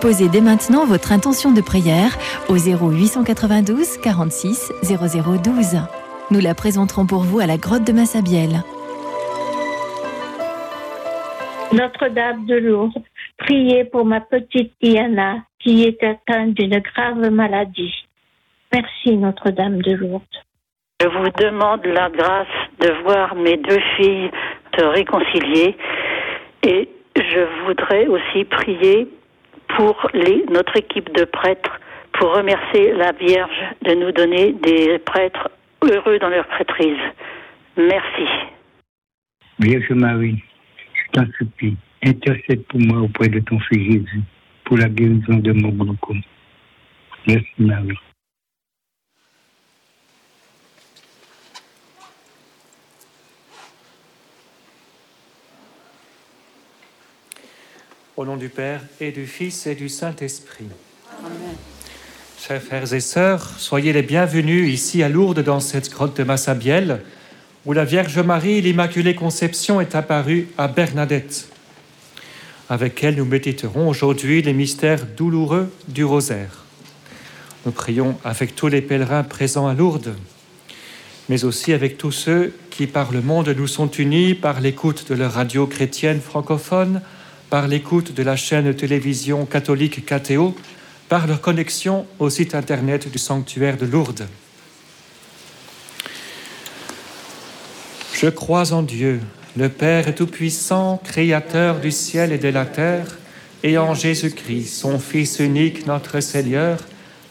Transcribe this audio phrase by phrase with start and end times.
[0.00, 2.16] Déposez dès maintenant votre intention de prière
[2.48, 5.76] au 0892 46 0012.
[6.30, 8.64] Nous la présenterons pour vous à la grotte de Massabielle.
[11.74, 13.04] Notre-Dame de Lourdes,
[13.36, 17.94] priez pour ma petite Diana qui est atteinte d'une grave maladie.
[18.72, 20.24] Merci Notre-Dame de Lourdes.
[21.02, 22.46] Je vous demande la grâce
[22.80, 24.30] de voir mes deux filles
[24.78, 25.76] se réconcilier
[26.62, 29.06] et je voudrais aussi prier
[29.76, 31.80] pour les, notre équipe de prêtres
[32.12, 33.50] pour remercier la Vierge
[33.82, 35.50] de nous donner des prêtres
[35.82, 36.98] heureux dans leur prêtrise.
[37.76, 38.28] Merci.
[39.58, 40.42] Vierge Marie,
[40.94, 44.22] je t'en supplie, intercède pour moi auprès de ton Fils Jésus
[44.64, 46.20] pour la guérison de mon glaucome.
[47.26, 47.98] Merci Marie.
[58.20, 60.66] Au nom du Père et du Fils et du Saint-Esprit.
[62.38, 67.00] Chers frères et sœurs, soyez les bienvenus ici à Lourdes dans cette grotte de Massabielle
[67.64, 71.48] où la Vierge Marie, l'Immaculée Conception, est apparue à Bernadette.
[72.68, 76.66] Avec elle, nous méditerons aujourd'hui les mystères douloureux du rosaire.
[77.64, 80.14] Nous prions avec tous les pèlerins présents à Lourdes,
[81.30, 85.14] mais aussi avec tous ceux qui, par le monde, nous sont unis par l'écoute de
[85.14, 87.00] leur radio chrétienne francophone,
[87.50, 90.54] par l'écoute de la chaîne télévision catholique KTO,
[91.08, 94.28] par leur connexion au site internet du sanctuaire de Lourdes.
[98.14, 99.20] Je crois en Dieu,
[99.56, 103.18] le Père Tout-Puissant, Créateur du ciel et de la terre,
[103.64, 106.78] et en Jésus-Christ, son Fils unique, notre Seigneur,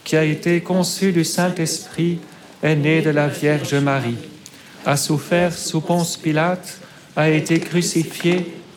[0.04, 2.18] qui a été conçu du Saint-Esprit,
[2.62, 4.18] est né de la Vierge Marie,
[4.84, 6.78] a souffert sous Ponce Pilate,
[7.16, 8.59] a été crucifié,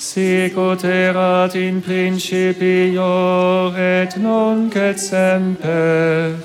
[0.00, 6.36] Sicut erat in principio et nunc et semper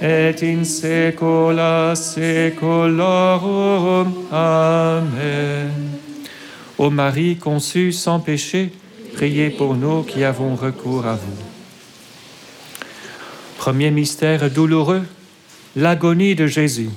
[0.00, 2.94] et in saecula saeculorum.
[4.32, 5.70] Amen.
[6.78, 8.72] Ô Marie conçue sans péché,
[9.12, 11.36] priez pour nous qui avons recours à vous.
[13.58, 15.04] Premier mystère douloureux,
[15.76, 16.88] l'agonie de Jésus.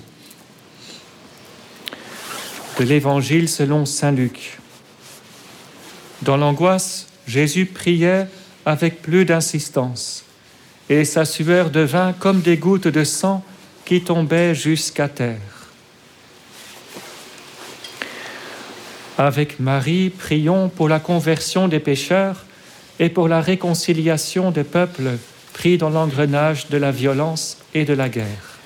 [2.79, 4.57] De l'Évangile selon Saint Luc.
[6.27, 8.27] Dans l'angoisse, Jésus priait
[8.65, 10.25] avec plus d'insistance,
[10.89, 13.45] et sa sueur devint comme des gouttes de sang
[13.85, 15.37] qui tombaient jusqu'à terre.
[19.17, 22.43] Avec Marie, prions pour la conversion des pécheurs
[22.99, 25.11] et pour la réconciliation des peuples
[25.53, 28.57] pris dans l'engrenage de la violence et de la guerre.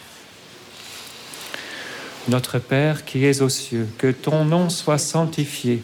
[2.27, 5.83] Notre Père qui es aux cieux, que ton nom soit sanctifié,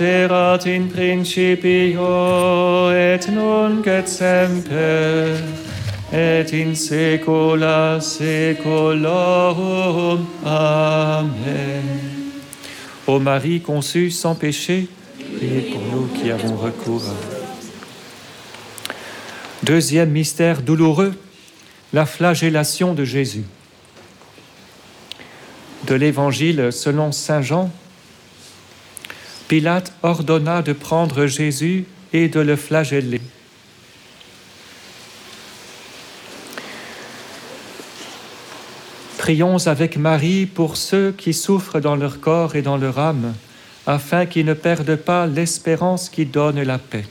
[0.00, 2.04] Erat in principio
[2.90, 5.36] et nunc et semper
[6.12, 9.06] et in saecula saeculorum.
[10.44, 11.82] Amen.
[13.06, 14.88] Ô Marie conçue sans péché,
[15.36, 17.02] priez pour nous qui avons recours.
[19.62, 21.14] Deuxième mystère douloureux,
[21.92, 23.44] la flagellation de Jésus.
[25.86, 27.70] De l'Évangile selon Saint Jean,
[29.52, 33.20] Pilate ordonna de prendre Jésus et de le flageller.
[39.18, 43.34] Prions avec Marie pour ceux qui souffrent dans leur corps et dans leur âme,
[43.86, 47.04] afin qu'ils ne perdent pas l'espérance qui donne la paix.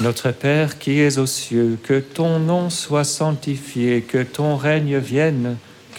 [0.00, 5.58] Notre Père qui es aux cieux, que ton nom soit sanctifié, que ton règne vienne,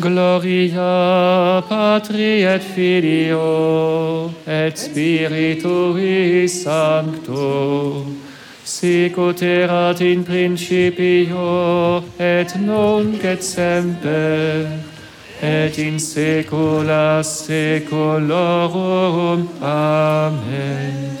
[0.00, 8.06] Gloria Patri et Filio et Spiritui Sancto,
[8.64, 14.68] sicut erat in principio et nunc et semper,
[15.42, 18.28] et in saecula saeculorum.
[19.60, 21.18] Amen.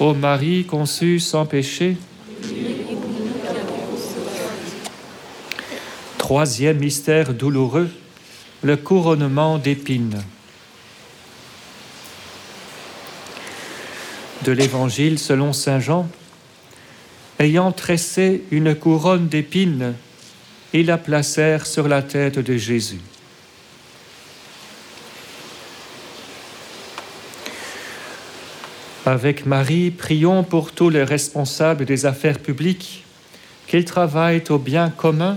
[0.00, 1.98] Ô Marie conçue sans péché,
[6.24, 7.90] Troisième mystère douloureux,
[8.62, 10.24] le couronnement d'épines.
[14.42, 16.08] De l'Évangile selon Saint Jean,
[17.38, 19.92] ayant tressé une couronne d'épines,
[20.72, 23.02] ils la placèrent sur la tête de Jésus.
[29.04, 33.04] Avec Marie, prions pour tous les responsables des affaires publiques,
[33.66, 35.36] qu'ils travaillent au bien commun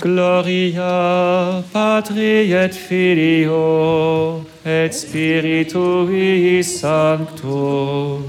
[0.00, 8.22] Gloria Patri et Filio et Spiritui Sancto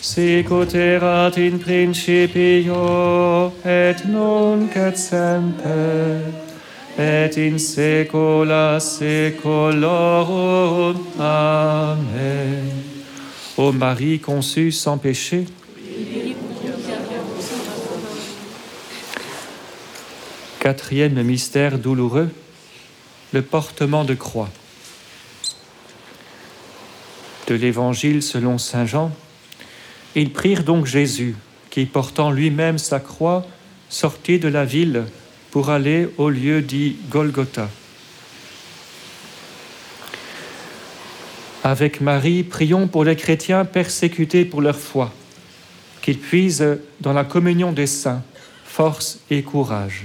[0.00, 6.20] sicut erat in principio et nunc et semper
[6.98, 9.76] et in saecula saeculorum.
[11.18, 12.70] Amen.
[13.56, 15.46] Ô Marie conçue sans péché,
[20.64, 22.30] Quatrième mystère douloureux,
[23.34, 24.48] le portement de croix.
[27.48, 29.12] De l'Évangile selon Saint Jean,
[30.14, 31.36] ils prirent donc Jésus,
[31.68, 33.44] qui portant lui-même sa croix,
[33.90, 35.04] sortit de la ville
[35.50, 37.68] pour aller au lieu dit Golgotha.
[41.62, 45.12] Avec Marie, prions pour les chrétiens persécutés pour leur foi,
[46.00, 48.22] qu'ils puisent dans la communion des saints
[48.64, 50.04] force et courage.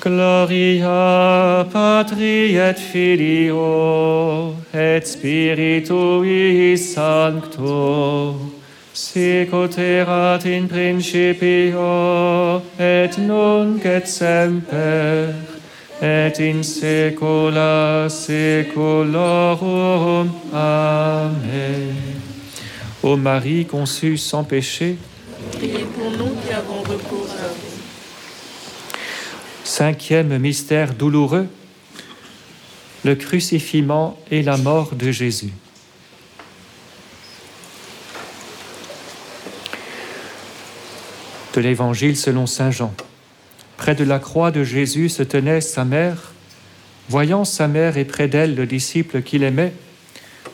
[0.00, 8.34] Gloria Patri et Filio et Spiritui Sancto
[8.94, 15.34] sicut erat in principio et nunc et semper
[16.00, 19.20] et in saecula saeculorum.
[20.52, 21.94] Amen.
[23.02, 24.96] Ô Marie conçue sans péché.
[29.70, 31.46] Cinquième mystère douloureux,
[33.04, 35.52] le crucifixion et la mort de Jésus.
[41.54, 42.92] De l'Évangile selon Saint Jean.
[43.76, 46.32] Près de la croix de Jésus se tenait sa mère.
[47.08, 49.72] Voyant sa mère et près d'elle le disciple qu'il aimait,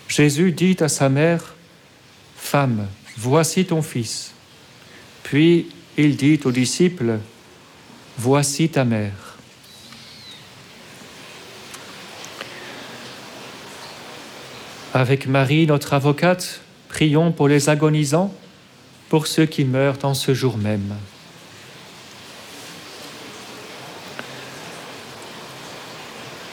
[0.08, 1.54] Jésus dit à sa mère,
[2.36, 4.32] Femme, voici ton fils.
[5.22, 7.18] Puis il dit au disciple,
[8.18, 9.36] Voici ta mère.
[14.94, 18.32] Avec Marie, notre avocate, prions pour les agonisants,
[19.08, 20.94] pour ceux qui meurent en ce jour même.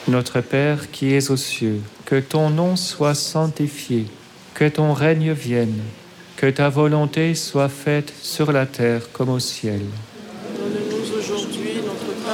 [0.06, 4.06] Notre Père qui es aux cieux, que ton nom soit sanctifié,
[4.52, 5.80] que ton règne vienne,
[6.36, 9.80] que ta volonté soit faite sur la terre comme au ciel.
[10.58, 12.33] Donne-nous aujourd'hui notre pain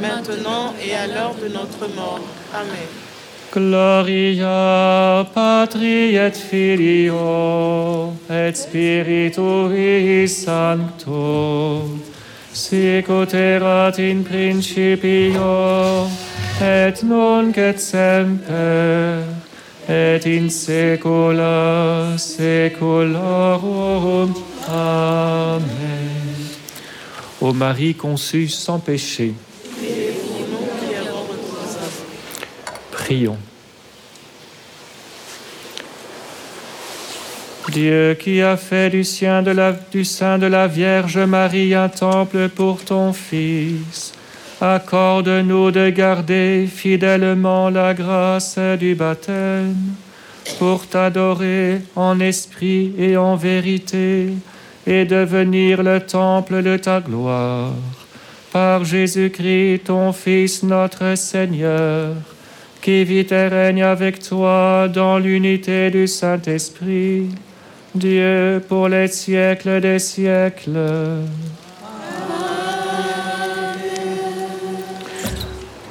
[0.00, 2.20] maintenant et à l'heure de notre mort.
[2.54, 2.88] Amen.
[3.52, 11.98] Gloria Patri et Filio et Spiritui Sancto
[13.32, 16.08] erat in principio
[16.60, 19.22] et nunc et semper
[19.88, 23.54] et in saecula saeculorum.
[24.68, 26.18] Amen.
[27.40, 29.32] Ô Marie conçue sans péché,
[29.76, 32.04] Priez pour nous qui avons recours à vous.
[37.70, 39.02] Dieu qui a fait du,
[39.92, 44.12] du sein de la Vierge Marie un temple pour ton Fils,
[44.60, 49.74] accorde-nous de garder fidèlement la grâce du baptême
[50.58, 54.34] pour t'adorer en esprit et en vérité
[54.86, 57.72] et devenir le temple de ta gloire.
[58.52, 62.14] Par Jésus-Christ, ton Fils, notre Seigneur,
[62.80, 67.28] qui vit et règne avec toi dans l'unité du Saint-Esprit,
[67.94, 70.78] Dieu pour les siècles des siècles.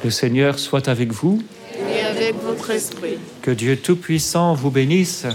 [0.03, 1.41] Le Seigneur soit avec vous,
[1.75, 3.17] Et avec votre esprit.
[3.41, 5.25] que Dieu Tout-Puissant vous bénisse,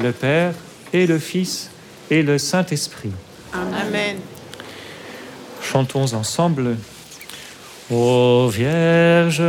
[0.00, 0.54] le Père
[0.92, 1.70] et le Fils
[2.10, 3.12] et le Saint-Esprit.
[3.52, 4.16] Amen.
[5.60, 6.76] Chantons ensemble.
[7.96, 9.40] Ô Vierge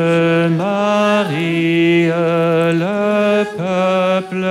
[0.51, 4.45] Marie, le peuple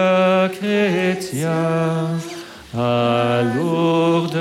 [0.58, 2.18] chrétien,
[2.76, 4.36] à Lourdes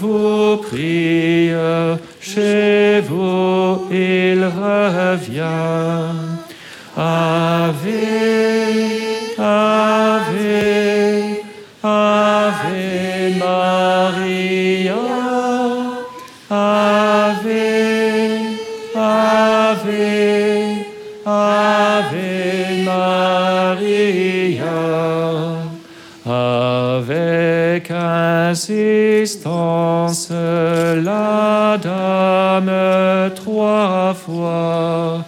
[0.00, 1.50] vous prie,
[2.22, 5.50] chez vous il revient.
[6.96, 7.86] Ave,
[28.50, 35.24] insistance, la dame trois fois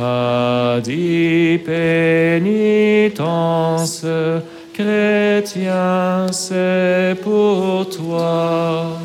[0.00, 3.16] a dit pénitence,
[4.72, 8.98] chrétien, c'est pour toi.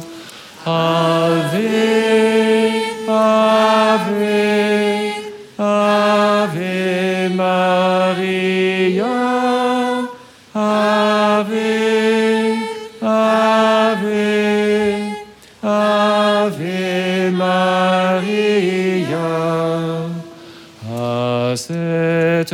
[21.55, 22.53] Cette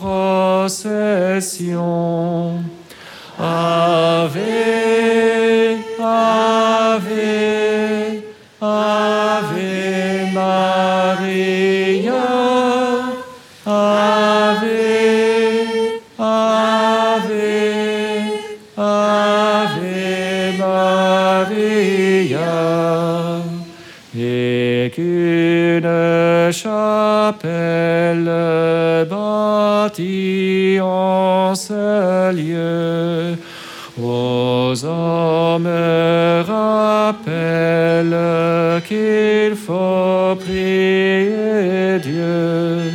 [0.00, 1.60] procession.
[3.38, 4.38] Ave,
[6.00, 7.22] Ave,
[8.60, 12.22] Ave Maria.
[13.66, 14.70] Ave,
[16.18, 17.50] Ave,
[18.78, 19.98] Ave
[20.58, 22.50] Maria.
[24.16, 26.19] Et qu'une
[26.52, 28.30] chapelle
[29.08, 33.36] bâtie en ce lieu
[33.96, 35.68] Vos hommes
[36.48, 37.62] rappellent
[38.88, 42.92] qu'il faut prier Dieu.